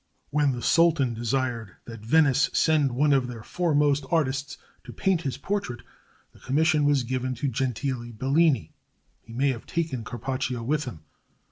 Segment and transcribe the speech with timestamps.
[0.31, 5.37] When the sultan desired that Venice send one of her foremost artists to paint his
[5.37, 5.83] portrait,
[6.31, 8.71] the commission was given to Gentile Bellini.
[9.21, 11.01] He may have taken Carpaccio with him.